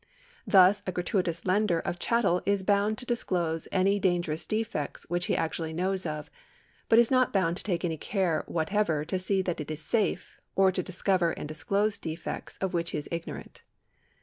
[0.47, 5.27] Thus the gratuitous lender of a chattel is bound to disclose any dangerous defects which
[5.27, 6.31] he actually knows of,
[6.89, 10.41] but is not bound to take any care whatever to see that it is safe,
[10.55, 13.61] or to discover and disclose defects of which ho is ignorant.